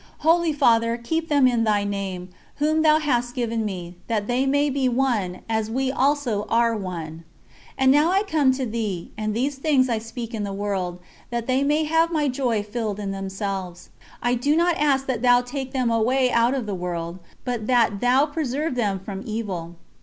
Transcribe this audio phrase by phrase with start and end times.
[0.21, 4.67] Holy Father, keep them in Thy name, whom Thou hast given me, that they may
[4.67, 7.23] be one, as we also are one.
[7.77, 10.97] And now I come to Thee, and these things I speak in the world,
[11.29, 13.89] that they may have my joy filled in themselves.
[14.23, 17.99] I do not ask that Thou take them away out of the world, but that
[18.01, 19.75] Thou preserve them from evil.